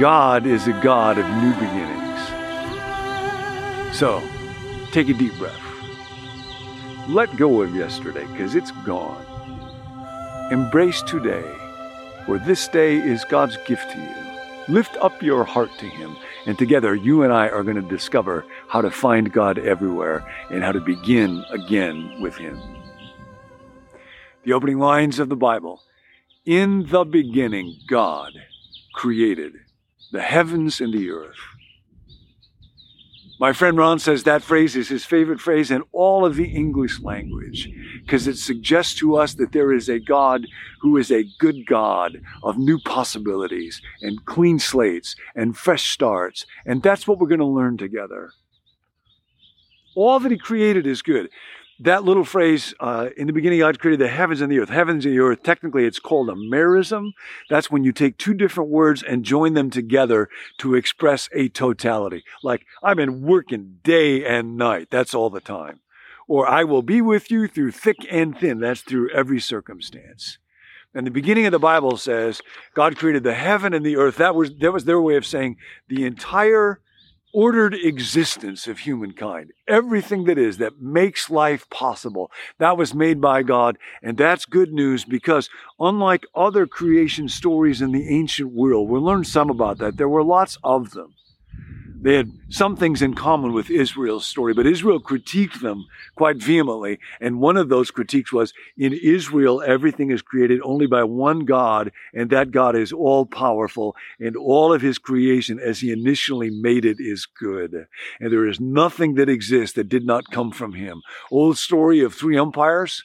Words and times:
God 0.00 0.46
is 0.46 0.66
a 0.66 0.72
God 0.80 1.18
of 1.18 1.28
new 1.42 1.52
beginnings. 1.60 2.20
So, 3.94 4.22
take 4.92 5.10
a 5.10 5.12
deep 5.12 5.36
breath. 5.36 5.60
Let 7.06 7.36
go 7.36 7.60
of 7.60 7.76
yesterday 7.76 8.24
because 8.28 8.54
it's 8.54 8.70
gone. 8.86 9.26
Embrace 10.50 11.02
today, 11.02 11.44
for 12.24 12.38
this 12.38 12.66
day 12.68 12.96
is 12.96 13.26
God's 13.26 13.58
gift 13.66 13.90
to 13.90 13.98
you. 13.98 14.74
Lift 14.74 14.96
up 15.02 15.20
your 15.22 15.44
heart 15.44 15.70
to 15.80 15.86
Him, 15.86 16.16
and 16.46 16.58
together 16.58 16.94
you 16.94 17.22
and 17.22 17.30
I 17.30 17.50
are 17.50 17.62
going 17.62 17.76
to 17.76 17.82
discover 17.82 18.46
how 18.68 18.80
to 18.80 18.90
find 18.90 19.30
God 19.30 19.58
everywhere 19.58 20.26
and 20.48 20.64
how 20.64 20.72
to 20.72 20.80
begin 20.80 21.44
again 21.50 22.22
with 22.22 22.38
Him. 22.38 22.58
The 24.44 24.54
opening 24.54 24.78
lines 24.78 25.18
of 25.18 25.28
the 25.28 25.36
Bible 25.36 25.82
In 26.46 26.86
the 26.86 27.04
beginning, 27.04 27.76
God 27.86 28.32
created 28.94 29.52
the 30.12 30.22
heavens 30.22 30.80
and 30.80 30.92
the 30.92 31.10
earth. 31.10 31.38
My 33.40 33.54
friend 33.54 33.78
Ron 33.78 33.98
says 33.98 34.24
that 34.24 34.42
phrase 34.42 34.76
is 34.76 34.90
his 34.90 35.06
favorite 35.06 35.40
phrase 35.40 35.70
in 35.70 35.82
all 35.92 36.26
of 36.26 36.36
the 36.36 36.44
English 36.44 37.00
language 37.00 37.70
because 38.02 38.26
it 38.26 38.36
suggests 38.36 38.94
to 38.96 39.16
us 39.16 39.32
that 39.34 39.52
there 39.52 39.72
is 39.72 39.88
a 39.88 39.98
God 39.98 40.46
who 40.82 40.98
is 40.98 41.10
a 41.10 41.24
good 41.38 41.66
God 41.66 42.20
of 42.42 42.58
new 42.58 42.78
possibilities 42.78 43.80
and 44.02 44.26
clean 44.26 44.58
slates 44.58 45.16
and 45.34 45.56
fresh 45.56 45.88
starts. 45.90 46.44
And 46.66 46.82
that's 46.82 47.08
what 47.08 47.18
we're 47.18 47.28
going 47.28 47.40
to 47.40 47.46
learn 47.46 47.78
together. 47.78 48.30
All 49.96 50.20
that 50.20 50.30
he 50.30 50.36
created 50.36 50.86
is 50.86 51.00
good 51.00 51.30
that 51.80 52.04
little 52.04 52.24
phrase, 52.24 52.74
uh, 52.78 53.08
in 53.16 53.26
the 53.26 53.32
beginning, 53.32 53.60
God 53.60 53.78
created 53.78 54.00
the 54.00 54.08
heavens 54.08 54.40
and 54.40 54.52
the 54.52 54.58
earth. 54.58 54.68
Heavens 54.68 55.06
and 55.06 55.14
the 55.14 55.20
earth, 55.20 55.42
technically, 55.42 55.84
it's 55.84 55.98
called 55.98 56.28
a 56.28 56.34
merism. 56.34 57.12
That's 57.48 57.70
when 57.70 57.84
you 57.84 57.92
take 57.92 58.18
two 58.18 58.34
different 58.34 58.70
words 58.70 59.02
and 59.02 59.24
join 59.24 59.54
them 59.54 59.70
together 59.70 60.28
to 60.58 60.74
express 60.74 61.28
a 61.34 61.48
totality. 61.48 62.22
Like, 62.42 62.66
I've 62.82 62.96
been 62.96 63.22
working 63.22 63.78
day 63.82 64.24
and 64.24 64.56
night. 64.56 64.88
That's 64.90 65.14
all 65.14 65.30
the 65.30 65.40
time. 65.40 65.80
Or, 66.28 66.46
I 66.46 66.64
will 66.64 66.82
be 66.82 67.00
with 67.00 67.30
you 67.30 67.48
through 67.48 67.72
thick 67.72 67.96
and 68.10 68.38
thin. 68.38 68.60
That's 68.60 68.82
through 68.82 69.10
every 69.10 69.40
circumstance. 69.40 70.38
And 70.94 71.06
the 71.06 71.10
beginning 71.10 71.46
of 71.46 71.52
the 71.52 71.58
Bible 71.58 71.96
says 71.96 72.42
God 72.74 72.96
created 72.96 73.22
the 73.22 73.34
heaven 73.34 73.72
and 73.72 73.86
the 73.86 73.96
earth. 73.96 74.16
That 74.16 74.34
was, 74.34 74.54
that 74.56 74.72
was 74.72 74.84
their 74.84 75.00
way 75.00 75.16
of 75.16 75.24
saying 75.24 75.56
the 75.88 76.04
entire 76.04 76.80
ordered 77.32 77.74
existence 77.74 78.66
of 78.66 78.80
humankind. 78.80 79.52
Everything 79.68 80.24
that 80.24 80.38
is, 80.38 80.58
that 80.58 80.80
makes 80.80 81.30
life 81.30 81.68
possible, 81.70 82.30
that 82.58 82.76
was 82.76 82.94
made 82.94 83.20
by 83.20 83.42
God. 83.42 83.78
And 84.02 84.16
that's 84.16 84.44
good 84.44 84.72
news 84.72 85.04
because 85.04 85.48
unlike 85.78 86.26
other 86.34 86.66
creation 86.66 87.28
stories 87.28 87.80
in 87.80 87.92
the 87.92 88.08
ancient 88.08 88.52
world, 88.52 88.88
we'll 88.88 89.02
learn 89.02 89.24
some 89.24 89.50
about 89.50 89.78
that. 89.78 89.96
There 89.96 90.08
were 90.08 90.24
lots 90.24 90.58
of 90.62 90.90
them. 90.92 91.14
They 92.02 92.14
had 92.14 92.32
some 92.48 92.76
things 92.76 93.02
in 93.02 93.12
common 93.12 93.52
with 93.52 93.68
Israel's 93.68 94.24
story, 94.24 94.54
but 94.54 94.66
Israel 94.66 95.00
critiqued 95.00 95.60
them 95.60 95.84
quite 96.16 96.38
vehemently. 96.38 96.98
And 97.20 97.40
one 97.40 97.58
of 97.58 97.68
those 97.68 97.90
critiques 97.90 98.32
was 98.32 98.54
in 98.78 98.94
Israel, 98.94 99.62
everything 99.62 100.10
is 100.10 100.22
created 100.22 100.60
only 100.62 100.86
by 100.86 101.04
one 101.04 101.40
God, 101.40 101.92
and 102.14 102.30
that 102.30 102.52
God 102.52 102.74
is 102.74 102.90
all 102.90 103.26
powerful, 103.26 103.94
and 104.18 104.34
all 104.34 104.72
of 104.72 104.80
his 104.80 104.98
creation 104.98 105.58
as 105.58 105.80
he 105.80 105.92
initially 105.92 106.48
made 106.48 106.86
it 106.86 106.96
is 107.00 107.26
good. 107.26 107.86
And 108.18 108.32
there 108.32 108.48
is 108.48 108.60
nothing 108.60 109.16
that 109.16 109.28
exists 109.28 109.76
that 109.76 109.90
did 109.90 110.06
not 110.06 110.30
come 110.30 110.52
from 110.52 110.72
him. 110.72 111.02
Old 111.30 111.58
story 111.58 112.00
of 112.00 112.14
three 112.14 112.38
umpires. 112.38 113.02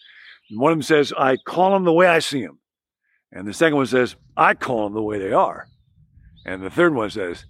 One 0.52 0.72
of 0.72 0.78
them 0.78 0.84
says, 0.84 1.12
I 1.18 1.36
call 1.36 1.72
them 1.72 1.84
the 1.84 1.92
way 1.94 2.08
I 2.08 2.20
see 2.20 2.46
them. 2.46 2.60
And 3.32 3.46
the 3.46 3.54
second 3.54 3.76
one 3.76 3.88
says, 3.88 4.16
I 4.38 4.54
call 4.54 4.86
them 4.86 4.94
the 4.94 5.02
way 5.02 5.20
they 5.20 5.34
are. 5.34 5.68
And 6.46 6.64
the 6.64 6.70
third 6.70 6.94
one 6.96 7.10
says, 7.10 7.46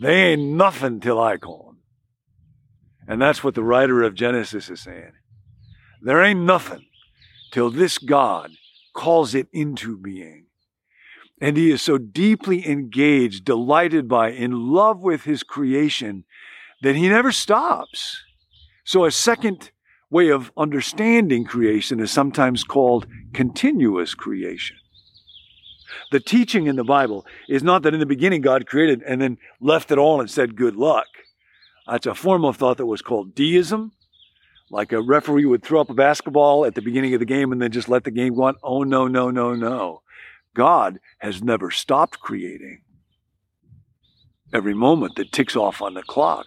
they 0.00 0.32
ain't 0.32 0.42
nothing 0.42 1.00
till 1.00 1.20
I 1.20 1.36
call 1.36 1.66
them. 1.66 1.78
And 3.06 3.20
that's 3.20 3.42
what 3.42 3.54
the 3.54 3.64
writer 3.64 4.02
of 4.02 4.14
Genesis 4.14 4.70
is 4.70 4.80
saying. 4.80 5.12
There 6.00 6.22
ain't 6.22 6.40
nothing 6.40 6.86
till 7.52 7.70
this 7.70 7.98
God 7.98 8.50
calls 8.94 9.34
it 9.34 9.48
into 9.52 9.96
being. 9.96 10.46
And 11.40 11.56
he 11.56 11.72
is 11.72 11.82
so 11.82 11.98
deeply 11.98 12.66
engaged, 12.68 13.44
delighted 13.44 14.08
by, 14.08 14.30
in 14.30 14.72
love 14.72 15.00
with 15.00 15.24
his 15.24 15.42
creation 15.42 16.24
that 16.82 16.94
he 16.94 17.08
never 17.08 17.32
stops. 17.32 18.22
So 18.84 19.04
a 19.04 19.10
second 19.10 19.70
way 20.10 20.28
of 20.28 20.52
understanding 20.56 21.44
creation 21.44 21.98
is 22.00 22.10
sometimes 22.10 22.64
called 22.64 23.06
continuous 23.32 24.14
creation. 24.14 24.76
The 26.10 26.20
teaching 26.20 26.66
in 26.66 26.76
the 26.76 26.84
Bible 26.84 27.26
is 27.48 27.62
not 27.62 27.82
that 27.82 27.94
in 27.94 28.00
the 28.00 28.06
beginning 28.06 28.40
God 28.40 28.66
created 28.66 29.02
and 29.02 29.20
then 29.20 29.38
left 29.60 29.90
it 29.90 29.98
all 29.98 30.20
and 30.20 30.30
said 30.30 30.56
good 30.56 30.76
luck. 30.76 31.06
That's 31.86 32.06
a 32.06 32.14
form 32.14 32.44
of 32.44 32.56
thought 32.56 32.76
that 32.76 32.86
was 32.86 33.02
called 33.02 33.34
deism. 33.34 33.92
Like 34.70 34.92
a 34.92 35.02
referee 35.02 35.44
would 35.44 35.62
throw 35.62 35.80
up 35.80 35.90
a 35.90 35.94
basketball 35.94 36.64
at 36.64 36.74
the 36.74 36.82
beginning 36.82 37.12
of 37.14 37.20
the 37.20 37.26
game 37.26 37.52
and 37.52 37.60
then 37.60 37.72
just 37.72 37.88
let 37.88 38.04
the 38.04 38.10
game 38.10 38.34
go 38.34 38.44
on. 38.44 38.56
Oh, 38.62 38.84
no, 38.84 39.06
no, 39.06 39.30
no, 39.30 39.54
no. 39.54 40.02
God 40.54 40.98
has 41.18 41.42
never 41.42 41.70
stopped 41.70 42.20
creating. 42.20 42.82
Every 44.52 44.74
moment 44.74 45.16
that 45.16 45.32
ticks 45.32 45.56
off 45.56 45.82
on 45.82 45.94
the 45.94 46.02
clock 46.02 46.46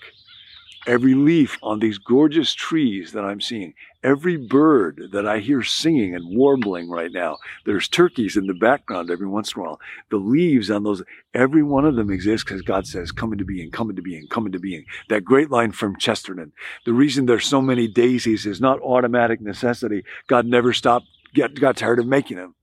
every 0.85 1.13
leaf 1.13 1.57
on 1.63 1.79
these 1.79 1.97
gorgeous 1.97 2.53
trees 2.53 3.11
that 3.11 3.25
I'm 3.25 3.41
seeing, 3.41 3.73
every 4.05 4.37
bird 4.37 5.09
that 5.11 5.27
I 5.27 5.39
hear 5.39 5.63
singing 5.63 6.13
and 6.13 6.37
warbling 6.37 6.89
right 6.89 7.11
now. 7.11 7.37
There's 7.65 7.87
turkeys 7.87 8.37
in 8.37 8.45
the 8.45 8.53
background 8.53 9.09
every 9.09 9.27
once 9.27 9.53
in 9.53 9.61
a 9.61 9.63
while. 9.63 9.79
The 10.09 10.17
leaves 10.17 10.69
on 10.69 10.83
those, 10.83 11.01
every 11.33 11.63
one 11.63 11.85
of 11.85 11.95
them 11.95 12.11
exists 12.11 12.43
because 12.43 12.61
God 12.61 12.85
says, 12.85 13.11
come 13.11 13.33
into 13.33 13.45
being, 13.45 13.71
come 13.71 13.89
into 13.89 14.03
being, 14.03 14.27
come 14.29 14.45
into 14.45 14.59
being. 14.59 14.85
That 15.09 15.25
great 15.25 15.49
line 15.49 15.71
from 15.71 15.97
Chesterton. 15.97 16.53
The 16.85 16.93
reason 16.93 17.25
there's 17.25 17.47
so 17.47 17.61
many 17.61 17.87
daisies 17.87 18.45
is 18.45 18.61
not 18.61 18.79
automatic 18.81 19.41
necessity. 19.41 20.03
God 20.27 20.45
never 20.45 20.71
stopped, 20.71 21.07
get, 21.33 21.59
got 21.59 21.77
tired 21.77 21.99
of 21.99 22.05
making 22.05 22.37
them. 22.37 22.53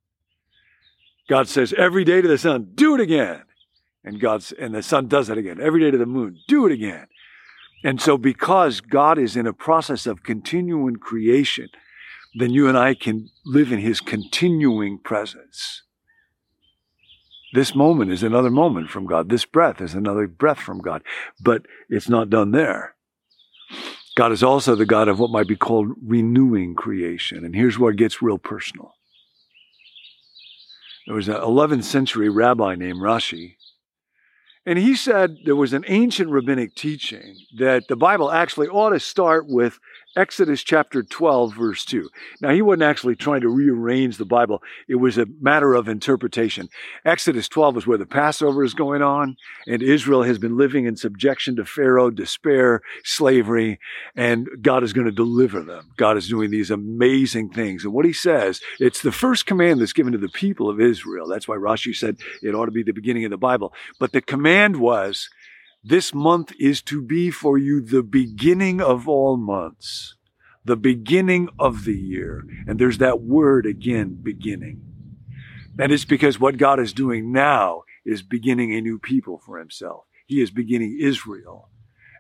God 1.28 1.48
says 1.48 1.72
every 1.72 2.04
day 2.04 2.22
to 2.22 2.28
the 2.28 2.38
sun, 2.38 2.70
do 2.74 2.94
it 2.94 3.00
again. 3.00 3.42
And 4.04 4.20
God's, 4.20 4.53
and 4.53 4.74
the 4.74 4.82
sun 4.82 5.09
does 5.09 5.28
it 5.28 5.38
again. 5.38 5.60
Every 5.60 5.80
day 5.80 5.91
to 5.91 5.98
the 5.98 6.06
moon, 6.06 6.38
do 6.47 6.66
it 6.66 6.72
again. 6.72 7.06
And 7.84 8.00
so, 8.00 8.16
because 8.16 8.81
God 8.81 9.19
is 9.19 9.37
in 9.37 9.47
a 9.47 9.53
process 9.53 10.06
of 10.06 10.22
continuing 10.22 10.97
creation, 10.97 11.69
then 12.34 12.50
you 12.50 12.69
and 12.69 12.78
I 12.78 12.94
can 12.94 13.28
live 13.44 13.72
in 13.72 13.81
His 13.81 14.00
continuing 14.00 14.98
presence. 14.98 15.82
This 17.53 17.75
moment 17.75 18.10
is 18.10 18.22
another 18.22 18.50
moment 18.50 18.88
from 18.88 19.06
God. 19.06 19.28
This 19.28 19.44
breath 19.44 19.81
is 19.81 19.94
another 19.94 20.26
breath 20.26 20.59
from 20.59 20.81
God. 20.81 21.03
But 21.41 21.66
it's 21.88 22.09
not 22.09 22.31
done 22.31 22.53
there. 22.53 22.94
God 24.16 24.32
is 24.32 24.42
also 24.42 24.75
the 24.75 24.87
God 24.87 25.09
of 25.09 25.19
what 25.19 25.31
might 25.31 25.48
be 25.48 25.56
called 25.56 25.88
renewing 26.03 26.75
creation. 26.75 27.44
And 27.44 27.54
here's 27.54 27.78
where 27.78 27.92
it 27.92 27.98
gets 27.98 28.22
real 28.22 28.38
personal. 28.38 28.94
There 31.06 31.16
was 31.16 31.28
an 31.28 31.34
11th 31.34 31.84
century 31.84 32.28
rabbi 32.28 32.75
named 32.75 33.00
Rashi 33.00 33.56
and 34.65 34.78
he 34.78 34.95
said 34.95 35.39
there 35.45 35.56
was 35.56 35.73
an 35.73 35.84
ancient 35.89 36.31
rabbinic 36.31 36.75
teaching 36.75 37.37
that 37.59 37.89
the 37.89 37.97
Bible 37.97 38.31
actually 38.31 38.69
ought 38.69 38.91
to 38.91 39.00
start 39.00 39.47
with 39.49 39.78
Exodus 40.15 40.62
chapter 40.62 41.03
12, 41.03 41.55
verse 41.55 41.84
2. 41.87 42.11
Now, 42.43 42.50
he 42.50 42.61
wasn't 42.61 42.83
actually 42.83 43.17
trying 43.17 43.41
to 43.41 43.49
rearrange 43.49 44.19
the 44.19 44.27
Bible, 44.27 44.62
it 44.87 44.97
was 44.97 45.17
a 45.17 45.27
matter 45.41 45.73
of 45.75 45.89
interpretation. 45.89 46.69
Exodus 47.05 47.49
12 47.49 47.78
is 47.78 47.87
where 47.87 47.97
the 47.97 48.05
Passover 48.05 48.62
is 48.62 48.75
going 48.75 49.01
on, 49.01 49.37
and 49.67 49.83
Israel 49.83 50.22
has 50.22 50.39
been 50.39 50.59
living 50.59 50.84
in 50.84 50.97
subjection 50.97 51.56
to 51.56 51.65
Pharaoh, 51.65 52.11
despair, 52.11 52.83
slavery, 53.05 53.81
and 54.15 54.49
God 54.61 54.84
is 54.84 54.93
going 54.93 55.06
to 55.06 55.12
deliver 55.12 55.62
them. 55.62 55.93
God 55.97 56.19
is 56.19 56.28
doing 56.28 56.51
these 56.51 56.71
amazing 56.71 57.51
things. 57.51 57.84
And 57.84 57.95
what 57.95 58.04
he 58.04 58.13
says, 58.13 58.60
it's 58.78 59.01
the 59.01 59.13
first 59.13 59.47
command 59.47 59.81
that's 59.81 59.95
given 59.95 60.13
to 60.13 60.19
the 60.19 60.28
people 60.28 60.69
of 60.69 60.81
Israel. 60.81 61.27
That's 61.27 61.48
why 61.48 61.57
Rashi 61.57 61.95
said 61.97 62.19
it 62.42 62.54
ought 62.54 62.66
to 62.66 62.72
be 62.72 62.83
the 62.83 62.92
beginning 62.92 63.25
of 63.25 63.31
the 63.31 63.39
Bible. 63.39 63.72
But 63.98 64.13
the 64.13 64.21
command 64.21 64.77
was, 64.77 65.31
this 65.84 66.15
month 66.15 66.53
is 66.61 66.81
to 66.83 67.03
be 67.03 67.31
for 67.31 67.59
you 67.59 67.81
the 67.81 68.03
beginning 68.03 68.81
of 68.81 69.09
all 69.09 69.37
months, 69.37 70.15
the 70.65 70.77
beginning 70.77 71.49
of 71.59 71.84
the 71.84 71.97
year. 71.97 72.45
And 72.67 72.79
there's 72.79 72.99
that 72.99 73.21
word 73.21 73.67
again, 73.67 74.19
beginning. 74.23 74.81
And 75.79 75.91
it's 75.91 76.05
because 76.05 76.39
what 76.39 76.57
God 76.57 76.79
is 76.79 76.93
doing 76.93 77.33
now 77.33 77.83
is 78.05 78.23
beginning 78.23 78.73
a 78.73 78.81
new 78.81 78.99
people 78.99 79.39
for 79.45 79.59
himself. 79.59 80.05
He 80.27 80.41
is 80.41 80.51
beginning 80.51 80.99
Israel. 81.01 81.69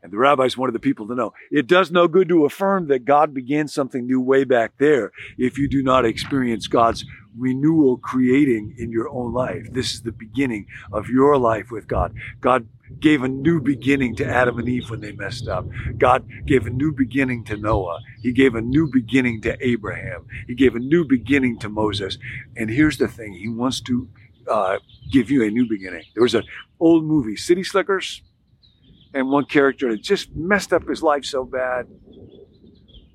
And 0.02 0.12
the 0.12 0.18
rabbis 0.18 0.56
wanted 0.56 0.72
the 0.72 0.80
people 0.80 1.06
to 1.06 1.14
know 1.14 1.32
it 1.52 1.68
does 1.68 1.92
no 1.92 2.08
good 2.08 2.28
to 2.28 2.44
affirm 2.44 2.88
that 2.88 3.04
God 3.04 3.32
began 3.32 3.68
something 3.68 4.04
new 4.04 4.20
way 4.20 4.42
back 4.42 4.72
there 4.78 5.12
if 5.38 5.56
you 5.56 5.68
do 5.68 5.80
not 5.80 6.04
experience 6.04 6.66
God's 6.66 7.04
renewal 7.38 7.98
creating 7.98 8.74
in 8.76 8.90
your 8.90 9.08
own 9.08 9.32
life. 9.32 9.68
This 9.70 9.94
is 9.94 10.02
the 10.02 10.10
beginning 10.10 10.66
of 10.90 11.08
your 11.08 11.38
life 11.38 11.70
with 11.70 11.86
God. 11.86 12.14
God 12.40 12.66
gave 13.00 13.22
a 13.22 13.28
new 13.28 13.60
beginning 13.60 14.16
to 14.16 14.26
Adam 14.26 14.58
and 14.58 14.68
Eve 14.68 14.90
when 14.90 15.00
they 15.00 15.12
messed 15.12 15.48
up. 15.48 15.66
God 15.98 16.26
gave 16.46 16.66
a 16.66 16.70
new 16.70 16.92
beginning 16.92 17.44
to 17.44 17.56
Noah. 17.56 18.00
He 18.20 18.32
gave 18.32 18.54
a 18.54 18.60
new 18.60 18.88
beginning 18.90 19.40
to 19.42 19.56
Abraham. 19.66 20.26
He 20.46 20.54
gave 20.54 20.74
a 20.74 20.80
new 20.80 21.04
beginning 21.04 21.58
to 21.60 21.68
Moses. 21.68 22.18
And 22.56 22.70
here's 22.70 22.98
the 22.98 23.08
thing 23.08 23.34
He 23.34 23.48
wants 23.48 23.80
to 23.82 24.08
uh, 24.48 24.78
give 25.10 25.30
you 25.30 25.44
a 25.44 25.50
new 25.50 25.68
beginning. 25.68 26.04
There 26.14 26.22
was 26.22 26.34
an 26.34 26.44
old 26.80 27.04
movie, 27.04 27.36
City 27.36 27.64
Slickers, 27.64 28.22
and 29.14 29.28
one 29.28 29.44
character 29.44 29.90
had 29.90 30.02
just 30.02 30.34
messed 30.34 30.72
up 30.72 30.88
his 30.88 31.02
life 31.02 31.24
so 31.24 31.44
bad. 31.44 31.86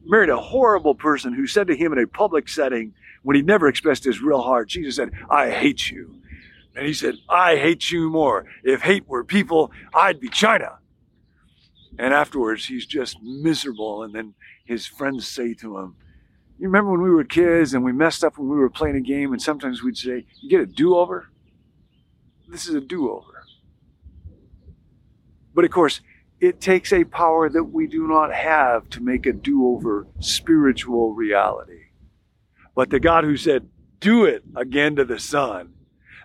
Married 0.06 0.30
a 0.30 0.38
horrible 0.38 0.96
person 0.96 1.34
who 1.34 1.48
said 1.48 1.68
to 1.68 1.76
him 1.76 1.92
in 1.92 2.00
a 2.00 2.08
public 2.08 2.48
setting, 2.48 2.94
when 3.24 3.36
he 3.36 3.42
never 3.42 3.68
expressed 3.68 4.06
his 4.06 4.22
real 4.22 4.42
heart, 4.42 4.70
Jesus 4.70 4.96
said, 4.96 5.12
I 5.30 5.50
hate 5.50 5.92
you. 5.92 6.22
And 6.78 6.86
he 6.86 6.94
said, 6.94 7.16
I 7.28 7.56
hate 7.56 7.92
you 7.92 8.12
more. 8.12 8.46
If 8.64 8.84
hate 8.84 9.08
were 9.08 9.24
people, 9.24 9.72
I'd 9.96 10.20
be 10.20 10.30
China. 10.30 10.78
And 11.98 12.14
afterwards, 12.14 12.66
he's 12.66 12.86
just 12.86 13.18
miserable. 13.24 14.04
And 14.04 14.14
then 14.14 14.36
his 14.64 14.86
friends 14.86 15.28
say 15.28 15.56
to 15.56 15.80
him, 15.80 15.96
You 16.60 16.68
remember 16.68 16.92
when 16.92 17.02
we 17.02 17.10
were 17.10 17.24
kids 17.24 17.74
and 17.74 17.84
we 17.84 17.94
messed 17.94 18.24
up 18.24 18.38
when 18.38 18.48
we 18.48 18.58
were 18.58 18.70
playing 18.70 18.96
a 18.96 19.02
game? 19.02 19.34
And 19.34 19.42
sometimes 19.42 19.82
we'd 19.82 19.98
say, 19.98 20.28
You 20.40 20.50
get 20.52 20.62
a 20.62 20.68
do 20.68 20.96
over? 20.96 21.30
This 22.48 22.68
is 22.68 22.76
a 22.76 22.82
do 22.82 23.10
over. 23.10 23.44
But 25.56 25.66
of 25.66 25.72
course, 25.72 26.02
it 26.40 26.62
takes 26.62 26.94
a 26.94 27.06
power 27.06 27.50
that 27.50 27.64
we 27.64 27.88
do 27.88 28.08
not 28.08 28.32
have 28.32 28.88
to 28.92 29.02
make 29.02 29.26
a 29.26 29.34
do 29.34 29.68
over 29.68 30.06
spiritual 30.20 31.16
reality. 31.16 31.86
But 32.76 32.92
the 32.92 33.00
God 33.00 33.24
who 33.24 33.36
said, 33.36 33.68
Do 34.00 34.26
it 34.26 34.44
again 34.56 34.96
to 34.98 35.06
the 35.06 35.18
sun 35.18 35.74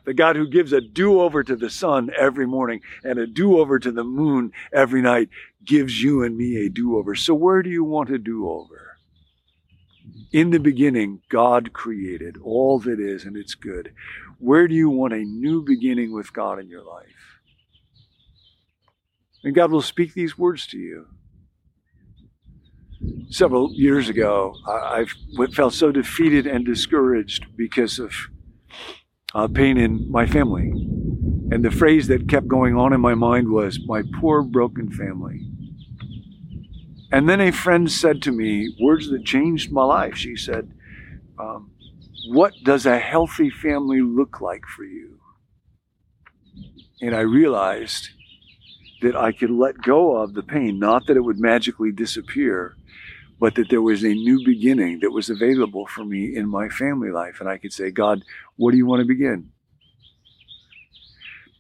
the 0.04 0.14
God 0.14 0.36
who 0.36 0.48
gives 0.48 0.72
a 0.72 0.80
do 0.80 1.20
over 1.20 1.42
to 1.42 1.56
the 1.56 1.70
sun 1.70 2.10
every 2.18 2.46
morning 2.46 2.80
and 3.04 3.18
a 3.18 3.26
do 3.26 3.58
over 3.58 3.78
to 3.78 3.92
the 3.92 4.04
moon 4.04 4.52
every 4.72 5.02
night 5.02 5.28
gives 5.64 6.02
you 6.02 6.22
and 6.22 6.36
me 6.36 6.56
a 6.64 6.68
do 6.68 6.96
over. 6.96 7.14
So, 7.14 7.34
where 7.34 7.62
do 7.62 7.70
you 7.70 7.84
want 7.84 8.10
a 8.10 8.18
do 8.18 8.48
over? 8.48 8.98
In 10.32 10.50
the 10.50 10.58
beginning, 10.58 11.20
God 11.28 11.72
created 11.72 12.36
all 12.42 12.78
that 12.80 12.98
is, 12.98 13.24
and 13.24 13.36
it's 13.36 13.54
good. 13.54 13.92
Where 14.38 14.66
do 14.66 14.74
you 14.74 14.90
want 14.90 15.12
a 15.12 15.18
new 15.18 15.62
beginning 15.62 16.12
with 16.12 16.32
God 16.32 16.58
in 16.58 16.68
your 16.68 16.82
life? 16.82 17.06
And 19.44 19.54
God 19.54 19.70
will 19.70 19.82
speak 19.82 20.14
these 20.14 20.38
words 20.38 20.66
to 20.68 20.78
you. 20.78 21.06
Several 23.30 23.72
years 23.72 24.08
ago, 24.08 24.54
I 24.66 25.06
felt 25.52 25.74
so 25.74 25.90
defeated 25.90 26.46
and 26.46 26.64
discouraged 26.64 27.46
because 27.56 27.98
of 27.98 28.12
uh, 29.34 29.48
pain 29.48 29.78
in 29.78 30.10
my 30.10 30.26
family. 30.26 30.70
And 31.50 31.64
the 31.64 31.70
phrase 31.70 32.08
that 32.08 32.28
kept 32.28 32.48
going 32.48 32.76
on 32.76 32.92
in 32.92 33.00
my 33.00 33.14
mind 33.14 33.50
was, 33.50 33.78
my 33.86 34.02
poor 34.20 34.42
broken 34.42 34.90
family. 34.90 35.48
And 37.10 37.28
then 37.28 37.40
a 37.40 37.52
friend 37.52 37.90
said 37.90 38.22
to 38.22 38.32
me 38.32 38.74
words 38.80 39.10
that 39.10 39.24
changed 39.24 39.70
my 39.70 39.84
life. 39.84 40.16
She 40.16 40.34
said, 40.34 40.72
um, 41.38 41.70
What 42.30 42.54
does 42.64 42.86
a 42.86 42.98
healthy 42.98 43.50
family 43.50 44.00
look 44.00 44.40
like 44.40 44.64
for 44.66 44.84
you? 44.84 45.18
And 47.02 47.14
I 47.14 47.20
realized 47.20 48.10
that 49.02 49.14
I 49.14 49.32
could 49.32 49.50
let 49.50 49.82
go 49.82 50.16
of 50.16 50.32
the 50.32 50.42
pain, 50.42 50.78
not 50.78 51.06
that 51.06 51.16
it 51.16 51.24
would 51.24 51.38
magically 51.38 51.92
disappear, 51.92 52.76
but 53.42 53.56
that 53.56 53.70
there 53.70 53.82
was 53.82 54.04
a 54.04 54.14
new 54.14 54.40
beginning 54.44 55.00
that 55.00 55.10
was 55.10 55.28
available 55.28 55.84
for 55.84 56.04
me 56.04 56.36
in 56.36 56.48
my 56.48 56.68
family 56.68 57.10
life. 57.10 57.40
And 57.40 57.48
I 57.48 57.58
could 57.58 57.72
say, 57.72 57.90
God, 57.90 58.22
what 58.54 58.70
do 58.70 58.76
you 58.76 58.86
want 58.86 59.00
to 59.00 59.04
begin? 59.04 59.50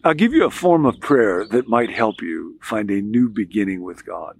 I'll 0.04 0.14
give 0.14 0.32
you 0.32 0.44
a 0.44 0.50
form 0.52 0.86
of 0.86 1.00
prayer 1.00 1.44
that 1.44 1.66
might 1.66 1.90
help 1.90 2.22
you 2.22 2.56
find 2.62 2.88
a 2.88 3.02
new 3.02 3.28
beginning 3.28 3.82
with 3.82 4.06
God. 4.06 4.38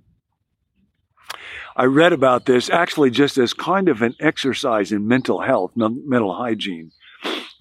I 1.74 1.86
read 1.86 2.12
about 2.12 2.46
this 2.46 2.70
actually 2.70 3.10
just 3.10 3.36
as 3.38 3.52
kind 3.52 3.88
of 3.88 4.02
an 4.02 4.14
exercise 4.20 4.92
in 4.92 5.08
mental 5.08 5.40
health, 5.40 5.72
mental 5.74 6.36
hygiene, 6.36 6.92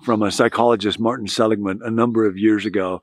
from 0.04 0.22
a 0.22 0.32
psychologist, 0.32 1.00
Martin 1.00 1.28
Seligman, 1.28 1.80
a 1.84 1.90
number 1.90 2.28
of 2.28 2.38
years 2.38 2.68
ago. 2.68 3.02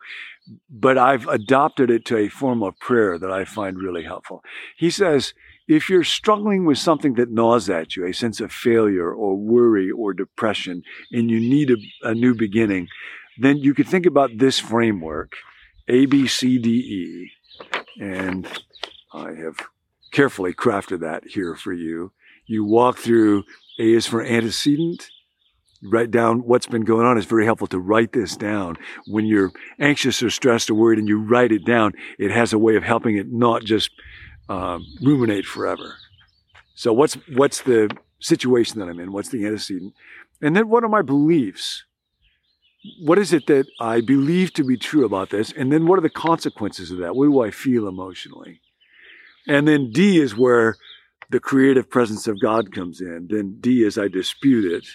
But 0.70 0.98
I've 0.98 1.26
adopted 1.26 1.90
it 1.90 2.04
to 2.06 2.16
a 2.16 2.28
form 2.28 2.62
of 2.62 2.78
prayer 2.78 3.18
that 3.18 3.30
I 3.30 3.44
find 3.44 3.78
really 3.78 4.04
helpful. 4.04 4.42
He 4.76 4.90
says, 4.90 5.34
if 5.66 5.90
you're 5.90 6.04
struggling 6.04 6.64
with 6.64 6.78
something 6.78 7.14
that 7.14 7.30
gnaws 7.30 7.68
at 7.68 7.94
you, 7.94 8.06
a 8.06 8.14
sense 8.14 8.40
of 8.40 8.50
failure 8.50 9.12
or 9.12 9.36
worry 9.36 9.90
or 9.90 10.14
depression, 10.14 10.82
and 11.12 11.30
you 11.30 11.38
need 11.38 11.70
a, 11.70 11.76
a 12.02 12.14
new 12.14 12.34
beginning, 12.34 12.88
then 13.38 13.58
you 13.58 13.74
could 13.74 13.86
think 13.86 14.06
about 14.06 14.38
this 14.38 14.58
framework 14.58 15.36
A, 15.86 16.06
B, 16.06 16.26
C, 16.26 16.58
D, 16.58 16.70
E. 16.70 17.30
And 18.00 18.48
I 19.12 19.32
have 19.34 19.56
carefully 20.10 20.54
crafted 20.54 21.00
that 21.00 21.24
here 21.26 21.54
for 21.54 21.72
you. 21.72 22.12
You 22.46 22.64
walk 22.64 22.96
through 22.96 23.44
A 23.78 23.92
is 23.92 24.06
for 24.06 24.22
antecedent. 24.22 25.10
Write 25.82 26.10
down 26.10 26.40
what's 26.40 26.66
been 26.66 26.84
going 26.84 27.06
on. 27.06 27.18
It's 27.18 27.26
very 27.26 27.44
helpful 27.44 27.66
to 27.68 27.78
write 27.78 28.12
this 28.12 28.36
down. 28.36 28.76
When 29.06 29.26
you're 29.26 29.52
anxious 29.78 30.22
or 30.22 30.30
stressed 30.30 30.70
or 30.70 30.74
worried 30.74 30.98
and 30.98 31.08
you 31.08 31.20
write 31.20 31.52
it 31.52 31.64
down, 31.64 31.92
it 32.18 32.30
has 32.30 32.52
a 32.52 32.58
way 32.58 32.76
of 32.76 32.82
helping 32.82 33.16
it 33.16 33.30
not 33.30 33.62
just 33.62 33.90
um, 34.48 34.84
ruminate 35.02 35.44
forever. 35.44 35.94
So 36.74 36.92
what's 36.92 37.14
what's 37.34 37.62
the 37.62 37.90
situation 38.20 38.78
that 38.78 38.88
I'm 38.88 39.00
in? 39.00 39.12
What's 39.12 39.28
the 39.28 39.46
antecedent? 39.46 39.94
And 40.40 40.54
then 40.54 40.68
what 40.68 40.84
are 40.84 40.88
my 40.88 41.02
beliefs? 41.02 41.84
What 43.00 43.18
is 43.18 43.32
it 43.32 43.46
that 43.48 43.66
I 43.80 44.00
believe 44.00 44.52
to 44.54 44.64
be 44.64 44.76
true 44.76 45.04
about 45.04 45.30
this? 45.30 45.52
And 45.52 45.72
then 45.72 45.86
what 45.86 45.98
are 45.98 46.02
the 46.02 46.10
consequences 46.10 46.90
of 46.90 46.98
that? 46.98 47.16
What 47.16 47.26
do 47.26 47.40
I 47.42 47.50
feel 47.50 47.88
emotionally? 47.88 48.60
And 49.46 49.66
then 49.66 49.90
D 49.90 50.20
is 50.20 50.36
where 50.36 50.76
the 51.30 51.40
creative 51.40 51.90
presence 51.90 52.26
of 52.26 52.40
God 52.40 52.72
comes 52.72 53.00
in. 53.00 53.28
Then 53.30 53.58
D 53.60 53.82
is 53.84 53.98
I 53.98 54.08
dispute 54.08 54.72
it. 54.72 54.86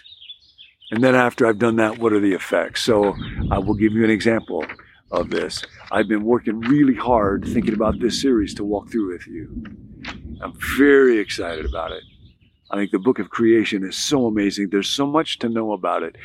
And 0.93 1.03
then 1.03 1.15
after 1.15 1.47
I've 1.47 1.57
done 1.57 1.77
that, 1.77 1.97
what 1.97 2.13
are 2.13 2.19
the 2.19 2.33
effects? 2.33 2.83
So 2.83 3.15
I 3.49 3.57
will 3.57 3.73
give 3.73 3.93
you 3.93 4.03
an 4.03 4.11
example 4.11 4.63
of 5.09 5.31
this. 5.31 5.63
I've 5.91 6.07
been 6.07 6.23
working 6.23 6.59
really 6.59 6.93
hard 6.93 7.45
thinking 7.45 7.73
about 7.73 7.99
this 7.99 8.21
series 8.21 8.53
to 8.53 8.63
walk 8.63 8.91
through 8.91 9.11
with 9.11 9.25
you. 9.25 9.65
I'm 10.39 10.53
very 10.77 11.17
excited 11.17 11.65
about 11.65 11.93
it. 11.93 12.03
I 12.69 12.75
think 12.75 12.91
the 12.91 12.99
book 12.99 13.17
of 13.17 13.31
creation 13.31 13.83
is 13.83 13.97
so 13.97 14.27
amazing. 14.27 14.69
There's 14.69 14.87
so 14.87 15.07
much 15.07 15.39
to 15.39 15.49
know 15.49 15.71
about 15.71 16.03
it. 16.03 16.15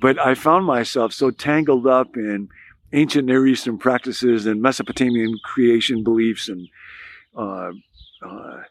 But 0.00 0.18
I 0.18 0.34
found 0.34 0.66
myself 0.66 1.12
so 1.12 1.30
tangled 1.30 1.86
up 1.86 2.16
in 2.16 2.48
ancient 2.92 3.28
Near 3.28 3.46
Eastern 3.46 3.78
practices 3.78 4.44
and 4.44 4.60
Mesopotamian 4.60 5.38
creation 5.44 6.02
beliefs 6.02 6.48
and 6.48 6.66
uh, 7.38 7.70
uh, 8.26 8.62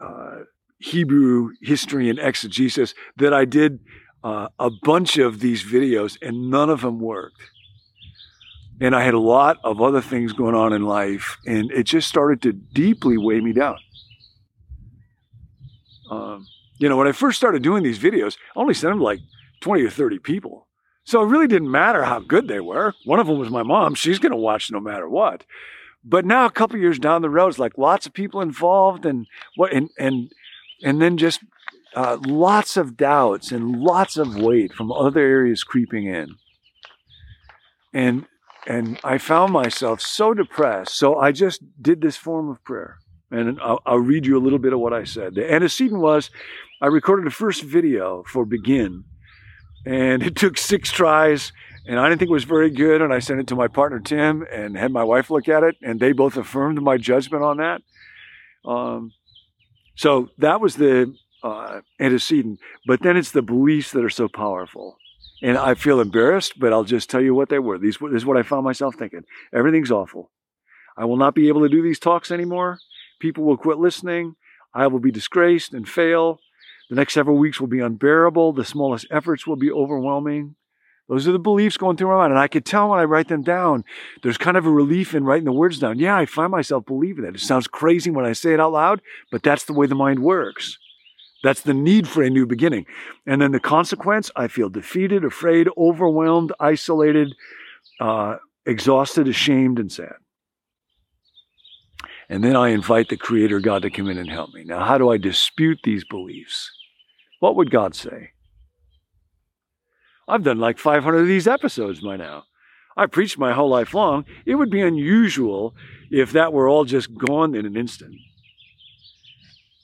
uh, 0.00 0.38
Hebrew 0.78 1.50
history 1.62 2.10
and 2.10 2.18
exegesis 2.18 2.94
that 3.16 3.32
I 3.32 3.44
did 3.44 3.78
uh, 4.26 4.48
a 4.58 4.70
bunch 4.70 5.18
of 5.18 5.40
these 5.40 5.62
videos 5.62 6.18
and 6.20 6.50
none 6.50 6.70
of 6.70 6.80
them 6.80 6.98
worked 7.00 7.40
and 8.80 8.94
I 8.94 9.02
had 9.02 9.14
a 9.14 9.20
lot 9.20 9.58
of 9.64 9.80
other 9.80 10.00
things 10.00 10.32
going 10.32 10.54
on 10.54 10.72
in 10.72 10.82
life, 10.82 11.38
and 11.46 11.70
it 11.72 11.84
just 11.84 12.08
started 12.08 12.42
to 12.42 12.52
deeply 12.52 13.16
weigh 13.16 13.40
me 13.40 13.52
down. 13.52 13.78
Um, 16.10 16.46
you 16.78 16.88
know, 16.88 16.96
when 16.96 17.08
I 17.08 17.12
first 17.12 17.38
started 17.38 17.62
doing 17.62 17.82
these 17.82 17.98
videos, 17.98 18.36
I 18.54 18.60
only 18.60 18.74
sent 18.74 18.92
them 18.92 18.98
to 18.98 19.04
like 19.04 19.20
20 19.60 19.82
or 19.82 19.90
30 19.90 20.18
people. 20.18 20.66
So 21.04 21.22
it 21.22 21.26
really 21.26 21.46
didn't 21.46 21.70
matter 21.70 22.04
how 22.04 22.20
good 22.20 22.48
they 22.48 22.60
were. 22.60 22.92
One 23.04 23.18
of 23.18 23.26
them 23.26 23.38
was 23.38 23.48
my 23.48 23.62
mom. 23.62 23.94
She's 23.94 24.18
going 24.18 24.32
to 24.32 24.36
watch 24.36 24.70
no 24.70 24.80
matter 24.80 25.08
what. 25.08 25.44
But 26.04 26.24
now, 26.24 26.44
a 26.44 26.50
couple 26.50 26.78
years 26.78 26.98
down 26.98 27.22
the 27.22 27.30
road, 27.30 27.48
it's 27.48 27.58
like 27.58 27.78
lots 27.78 28.06
of 28.06 28.12
people 28.12 28.40
involved, 28.40 29.04
and 29.04 29.26
what, 29.56 29.72
and 29.72 29.90
and 29.98 30.30
and 30.84 31.02
then 31.02 31.16
just 31.16 31.40
uh, 31.96 32.18
lots 32.26 32.76
of 32.76 32.96
doubts 32.96 33.50
and 33.50 33.80
lots 33.80 34.18
of 34.18 34.36
weight 34.36 34.72
from 34.72 34.92
other 34.92 35.20
areas 35.20 35.64
creeping 35.64 36.06
in. 36.06 36.36
And 37.92 38.26
and 38.66 39.00
I 39.02 39.18
found 39.18 39.52
myself 39.52 40.00
so 40.00 40.34
depressed. 40.34 40.94
So 40.96 41.18
I 41.18 41.32
just 41.32 41.62
did 41.80 42.00
this 42.00 42.16
form 42.16 42.50
of 42.50 42.62
prayer. 42.64 42.98
And 43.30 43.60
I'll, 43.60 43.80
I'll, 43.86 43.98
read 43.98 44.26
you 44.26 44.36
a 44.36 44.42
little 44.42 44.58
bit 44.58 44.72
of 44.72 44.80
what 44.80 44.92
I 44.92 45.04
said. 45.04 45.34
The 45.34 45.52
antecedent 45.52 46.00
was 46.00 46.30
I 46.82 46.86
recorded 46.86 47.26
the 47.26 47.34
first 47.34 47.62
video 47.62 48.24
for 48.26 48.44
Begin, 48.44 49.04
and 49.84 50.22
it 50.22 50.36
took 50.36 50.58
six 50.58 50.92
tries, 50.92 51.52
and 51.86 51.98
I 51.98 52.08
didn't 52.08 52.20
think 52.20 52.30
it 52.30 52.34
was 52.34 52.44
very 52.44 52.70
good. 52.70 53.02
And 53.02 53.12
I 53.12 53.18
sent 53.18 53.40
it 53.40 53.46
to 53.48 53.56
my 53.56 53.66
partner, 53.66 53.98
Tim, 53.98 54.44
and 54.52 54.76
had 54.76 54.92
my 54.92 55.02
wife 55.02 55.30
look 55.30 55.48
at 55.48 55.64
it, 55.64 55.76
and 55.82 55.98
they 55.98 56.12
both 56.12 56.36
affirmed 56.36 56.80
my 56.82 56.98
judgment 56.98 57.42
on 57.42 57.56
that. 57.56 57.82
Um, 58.64 59.12
so 59.96 60.28
that 60.38 60.60
was 60.60 60.76
the 60.76 61.14
uh, 61.42 61.80
antecedent. 62.00 62.60
But 62.86 63.02
then 63.02 63.16
it's 63.16 63.32
the 63.32 63.42
beliefs 63.42 63.92
that 63.92 64.04
are 64.04 64.10
so 64.10 64.28
powerful. 64.28 64.96
And 65.42 65.58
I 65.58 65.74
feel 65.74 66.00
embarrassed, 66.00 66.58
but 66.58 66.72
I'll 66.72 66.84
just 66.84 67.10
tell 67.10 67.20
you 67.20 67.34
what 67.34 67.50
they 67.50 67.58
were. 67.58 67.78
These, 67.78 67.98
this 67.98 68.22
is 68.22 68.26
what 68.26 68.38
I 68.38 68.42
found 68.42 68.64
myself 68.64 68.94
thinking. 68.96 69.24
Everything's 69.52 69.90
awful. 69.90 70.30
I 70.96 71.04
will 71.04 71.18
not 71.18 71.34
be 71.34 71.48
able 71.48 71.62
to 71.62 71.68
do 71.68 71.82
these 71.82 71.98
talks 71.98 72.30
anymore. 72.30 72.78
People 73.20 73.44
will 73.44 73.58
quit 73.58 73.78
listening. 73.78 74.36
I 74.72 74.86
will 74.86 74.98
be 74.98 75.10
disgraced 75.10 75.72
and 75.72 75.88
fail. 75.88 76.40
The 76.88 76.96
next 76.96 77.14
several 77.14 77.36
weeks 77.36 77.60
will 77.60 77.68
be 77.68 77.80
unbearable. 77.80 78.52
The 78.52 78.64
smallest 78.64 79.06
efforts 79.10 79.46
will 79.46 79.56
be 79.56 79.70
overwhelming. 79.70 80.54
Those 81.08 81.28
are 81.28 81.32
the 81.32 81.38
beliefs 81.38 81.76
going 81.76 81.96
through 81.96 82.08
my 82.08 82.16
mind. 82.16 82.32
And 82.32 82.40
I 82.40 82.48
could 82.48 82.64
tell 82.64 82.88
when 82.88 82.98
I 82.98 83.04
write 83.04 83.28
them 83.28 83.42
down, 83.42 83.84
there's 84.22 84.38
kind 84.38 84.56
of 84.56 84.66
a 84.66 84.70
relief 84.70 85.14
in 85.14 85.24
writing 85.24 85.44
the 85.44 85.52
words 85.52 85.78
down. 85.78 85.98
Yeah, 85.98 86.16
I 86.16 86.26
find 86.26 86.50
myself 86.50 86.84
believing 86.84 87.24
that. 87.24 87.34
It 87.34 87.40
sounds 87.40 87.68
crazy 87.68 88.10
when 88.10 88.24
I 88.24 88.32
say 88.32 88.54
it 88.54 88.60
out 88.60 88.72
loud, 88.72 89.00
but 89.30 89.42
that's 89.42 89.64
the 89.64 89.72
way 89.72 89.86
the 89.86 89.94
mind 89.94 90.20
works. 90.20 90.78
That's 91.46 91.60
the 91.60 91.74
need 91.74 92.08
for 92.08 92.24
a 92.24 92.28
new 92.28 92.44
beginning. 92.44 92.86
And 93.24 93.40
then 93.40 93.52
the 93.52 93.60
consequence 93.60 94.32
I 94.34 94.48
feel 94.48 94.68
defeated, 94.68 95.24
afraid, 95.24 95.68
overwhelmed, 95.78 96.52
isolated, 96.58 97.36
uh, 98.00 98.38
exhausted, 98.66 99.28
ashamed, 99.28 99.78
and 99.78 99.92
sad. 99.92 100.16
And 102.28 102.42
then 102.42 102.56
I 102.56 102.70
invite 102.70 103.10
the 103.10 103.16
Creator 103.16 103.60
God 103.60 103.82
to 103.82 103.90
come 103.90 104.08
in 104.08 104.18
and 104.18 104.28
help 104.28 104.52
me. 104.54 104.64
Now, 104.64 104.84
how 104.84 104.98
do 104.98 105.08
I 105.08 105.18
dispute 105.18 105.78
these 105.84 106.02
beliefs? 106.04 106.68
What 107.38 107.54
would 107.54 107.70
God 107.70 107.94
say? 107.94 108.32
I've 110.26 110.42
done 110.42 110.58
like 110.58 110.78
500 110.78 111.20
of 111.20 111.28
these 111.28 111.46
episodes 111.46 112.00
by 112.00 112.16
now. 112.16 112.42
I 112.96 113.06
preached 113.06 113.38
my 113.38 113.52
whole 113.52 113.70
life 113.70 113.94
long. 113.94 114.24
It 114.44 114.56
would 114.56 114.70
be 114.70 114.80
unusual 114.80 115.76
if 116.10 116.32
that 116.32 116.52
were 116.52 116.68
all 116.68 116.84
just 116.84 117.16
gone 117.16 117.54
in 117.54 117.66
an 117.66 117.76
instant. 117.76 118.16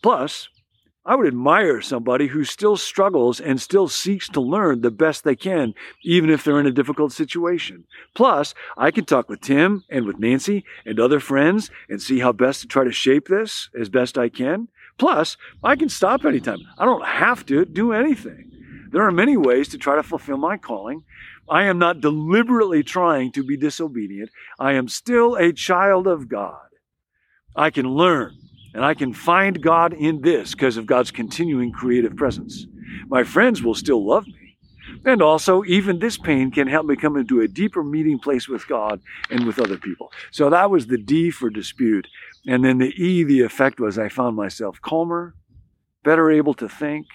Plus, 0.03 0.49
I 1.05 1.17
would 1.17 1.27
admire 1.27 1.81
somebody 1.81 2.29
who 2.29 2.45
still 2.45 2.77
struggles 2.77 3.41
and 3.41 3.61
still 3.61 3.89
seeks 3.89 4.29
to 4.29 4.41
learn 4.41 4.81
the 4.83 4.91
best 4.93 5.25
they 5.25 5.35
can, 5.35 5.75
even 6.05 6.31
if 6.31 6.45
they're 6.45 6.61
in 6.61 6.67
a 6.67 6.71
difficult 6.71 7.13
situation. 7.13 7.85
Plus, 8.15 8.55
I 8.77 8.93
can 8.93 9.05
talk 9.05 9.29
with 9.29 9.41
Tim 9.41 9.83
and 9.91 10.07
with 10.07 10.21
Nancy 10.21 10.65
and 10.87 11.01
other 11.01 11.19
friends 11.19 11.71
and 11.89 12.01
see 12.01 12.21
how 12.21 12.31
best 12.31 12.61
to 12.61 12.69
try 12.69 12.85
to 12.85 12.93
shape 12.93 13.27
this 13.27 13.69
as 13.79 13.89
best 13.89 14.17
I 14.17 14.29
can. 14.29 14.69
Plus, 14.97 15.37
I 15.65 15.75
can 15.75 15.89
stop 15.89 16.25
anytime. 16.25 16.61
I 16.79 16.85
don't 16.85 17.05
have 17.05 17.45
to 17.47 17.65
do 17.65 17.93
anything. 17.93 18.53
There 18.93 19.03
are 19.03 19.11
many 19.11 19.37
ways 19.37 19.69
to 19.71 19.79
try 19.79 19.97
to 19.97 20.05
fulfill 20.05 20.37
my 20.37 20.57
calling. 20.57 21.03
I 21.49 21.65
am 21.65 21.79
not 21.79 22.01
deliberately 22.01 22.85
trying 22.85 23.33
to 23.33 23.43
be 23.43 23.57
disobedient. 23.57 24.31
I 24.61 24.75
am 24.75 24.87
still 24.87 25.35
a 25.35 25.53
child 25.53 26.07
of 26.07 26.29
God. 26.29 26.61
I 27.57 27.71
can 27.71 27.89
learn 27.89 28.37
and 28.75 28.85
I 28.85 28.95
can 28.95 29.13
find 29.13 29.63
God 29.63 29.93
in 29.93 30.23
this 30.23 30.53
because 30.53 30.77
of 30.77 30.87
God's 30.87 31.11
continuing 31.11 31.73
creative 31.73 32.17
presence. 32.17 32.67
My 33.07 33.25
friends 33.25 33.63
will 33.63 33.75
still 33.75 34.05
love 34.05 34.27
me. 34.27 34.57
And 35.05 35.23
also, 35.23 35.65
even 35.65 35.99
this 35.99 36.19
pain 36.19 36.51
can 36.51 36.69
help 36.69 36.87
me 36.87 36.97
come 36.97 37.17
into 37.17 37.41
a 37.41 37.49
deeper 37.49 37.83
meeting 37.83 38.19
place 38.19 38.49
with 38.49 38.67
God 38.69 39.01
and 39.31 39.47
with 39.47 39.59
other 39.59 39.77
people. 39.77 40.13
So 40.31 40.51
that 40.51 40.71
was 40.71 40.87
the 40.87 40.99
D 40.99 41.31
for 41.31 41.51
dispute. 41.51 42.07
And 42.47 42.65
then 42.65 42.79
the 42.79 42.93
E, 43.03 43.25
the 43.25 43.41
effect 43.43 43.81
was 43.81 43.99
I 43.99 44.09
found 44.09 44.37
myself 44.37 44.81
calmer, 44.81 45.35
better 46.05 46.31
able 46.31 46.55
to 46.55 46.69
think, 46.69 47.07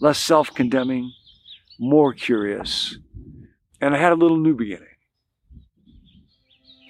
less 0.00 0.18
self 0.18 0.52
condemning, 0.54 1.12
more 1.78 2.12
curious. 2.12 2.98
And 3.80 3.94
I 3.94 3.98
had 3.98 4.12
a 4.12 4.16
little 4.16 4.38
new 4.38 4.54
beginning. 4.54 4.88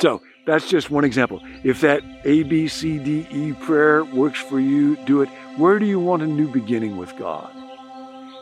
So 0.01 0.23
that's 0.47 0.69
just 0.69 0.91
one 0.91 1.05
example. 1.05 1.43
If 1.63 1.81
that 1.81 2.03
A, 2.25 2.43
B, 2.43 2.69
C, 2.69 2.99
D, 2.99 3.27
E 3.31 3.53
prayer 3.53 4.05
works 4.05 4.41
for 4.41 4.61
you, 4.61 4.97
do 5.05 5.23
it. 5.23 5.29
Where 5.57 5.79
do 5.79 5.87
you 5.87 5.99
want 5.99 6.23
a 6.23 6.27
new 6.27 6.49
beginning 6.49 6.97
with 6.97 7.17
God? 7.17 7.51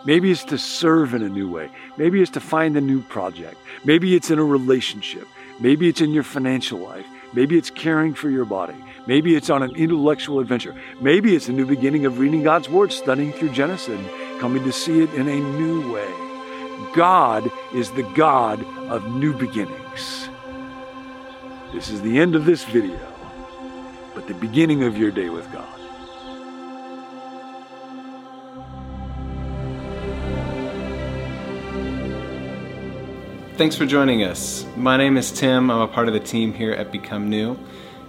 Maybe 0.04 0.32
it's 0.32 0.44
to 0.44 0.58
serve 0.58 1.14
in 1.14 1.22
a 1.22 1.28
new 1.28 1.48
way. 1.48 1.70
Maybe 1.96 2.20
it's 2.20 2.32
to 2.32 2.40
find 2.40 2.76
a 2.76 2.80
new 2.80 3.02
project. 3.02 3.56
Maybe 3.84 4.16
it's 4.16 4.30
in 4.30 4.38
a 4.38 4.44
relationship. 4.44 5.28
Maybe 5.60 5.88
it's 5.88 6.00
in 6.00 6.10
your 6.10 6.24
financial 6.24 6.80
life. 6.80 7.06
Maybe 7.34 7.56
it's 7.56 7.70
caring 7.70 8.14
for 8.14 8.28
your 8.28 8.44
body. 8.44 8.74
Maybe 9.06 9.36
it's 9.36 9.48
on 9.48 9.62
an 9.62 9.74
intellectual 9.76 10.40
adventure. 10.40 10.74
Maybe 11.00 11.36
it's 11.36 11.48
a 11.48 11.52
new 11.52 11.66
beginning 11.66 12.04
of 12.04 12.18
reading 12.18 12.42
God's 12.42 12.68
Word, 12.68 12.92
studying 12.92 13.32
through 13.32 13.50
Genesis, 13.50 14.00
coming 14.40 14.64
to 14.64 14.72
see 14.72 15.02
it 15.02 15.14
in 15.14 15.28
a 15.28 15.36
new 15.36 15.92
way. 15.92 16.12
God 16.94 17.50
is 17.72 17.90
the 17.92 18.02
God 18.14 18.64
of 18.88 19.08
new 19.14 19.32
beginnings. 19.32 20.28
This 21.72 21.88
is 21.88 22.02
the 22.02 22.18
end 22.18 22.36
of 22.36 22.44
this 22.44 22.64
video, 22.64 23.00
but 24.14 24.28
the 24.28 24.34
beginning 24.34 24.82
of 24.82 24.98
your 24.98 25.10
day 25.10 25.30
with 25.30 25.50
God. 25.50 25.66
Thanks 33.56 33.74
for 33.74 33.86
joining 33.86 34.22
us. 34.22 34.66
My 34.76 34.98
name 34.98 35.16
is 35.16 35.32
Tim. 35.32 35.70
I'm 35.70 35.80
a 35.80 35.88
part 35.88 36.08
of 36.08 36.14
the 36.14 36.20
team 36.20 36.52
here 36.52 36.72
at 36.72 36.92
Become 36.92 37.30
New. 37.30 37.58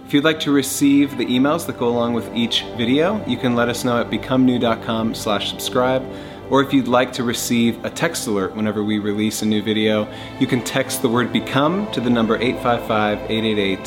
If 0.04 0.12
you'd 0.12 0.24
like 0.24 0.40
to 0.40 0.52
receive 0.52 1.16
the 1.16 1.24
emails 1.24 1.64
that 1.66 1.78
go 1.78 1.88
along 1.88 2.12
with 2.12 2.30
each 2.36 2.64
video, 2.76 3.26
you 3.26 3.38
can 3.38 3.56
let 3.56 3.70
us 3.70 3.82
know 3.82 3.98
at 3.98 4.10
becomenew.com 4.10 5.14
slash 5.14 5.48
subscribe 5.48 6.02
or 6.50 6.62
if 6.62 6.72
you'd 6.72 6.88
like 6.88 7.12
to 7.14 7.24
receive 7.24 7.84
a 7.84 7.90
text 7.90 8.26
alert 8.26 8.54
whenever 8.54 8.82
we 8.82 8.98
release 8.98 9.42
a 9.42 9.46
new 9.46 9.62
video, 9.62 10.08
you 10.38 10.46
can 10.46 10.62
text 10.62 11.02
the 11.02 11.08
word 11.08 11.32
become 11.32 11.90
to 11.92 12.00
the 12.00 12.10
number 12.10 12.36
855 12.36 13.30
888 13.30 13.86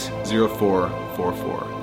0444. 0.57 1.77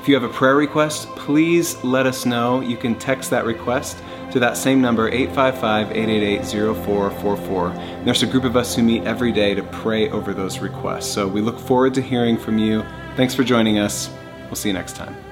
If 0.00 0.08
you 0.08 0.14
have 0.14 0.24
a 0.24 0.28
prayer 0.28 0.56
request, 0.56 1.08
please 1.16 1.82
let 1.82 2.04
us 2.04 2.26
know. 2.26 2.60
You 2.60 2.76
can 2.76 2.94
text 2.94 3.30
that 3.30 3.46
request 3.46 4.02
to 4.32 4.38
that 4.40 4.56
same 4.56 4.82
number, 4.82 5.08
855 5.08 5.92
888 5.92 6.44
0444. 6.84 7.70
There's 8.04 8.22
a 8.22 8.26
group 8.26 8.44
of 8.44 8.54
us 8.54 8.76
who 8.76 8.82
meet 8.82 9.04
every 9.04 9.32
day 9.32 9.54
to 9.54 9.62
pray 9.62 10.10
over 10.10 10.34
those 10.34 10.58
requests. 10.58 11.10
So 11.10 11.26
we 11.26 11.40
look 11.40 11.58
forward 11.58 11.94
to 11.94 12.02
hearing 12.02 12.36
from 12.36 12.58
you. 12.58 12.84
Thanks 13.16 13.34
for 13.34 13.44
joining 13.44 13.78
us. 13.78 14.10
We'll 14.46 14.56
see 14.56 14.68
you 14.68 14.74
next 14.74 14.94
time. 14.94 15.23